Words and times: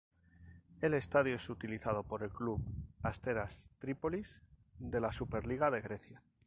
El 0.81 0.95
estadio 0.95 1.35
es 1.35 1.47
utilizado 1.51 2.01
por 2.01 2.23
el 2.23 2.31
club 2.31 2.59
Asteras 3.03 3.69
Tripolis 3.77 4.41
de 4.79 4.99
la 4.99 5.11
Superliga 5.11 5.69
de 5.69 5.81
Grecia. 5.81 6.23